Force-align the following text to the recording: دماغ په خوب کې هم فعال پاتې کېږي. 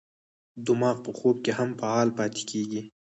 دماغ 0.65 0.97
په 1.05 1.11
خوب 1.17 1.35
کې 1.45 1.51
هم 1.59 1.69
فعال 1.79 2.09
پاتې 2.17 2.41
کېږي. 2.51 2.81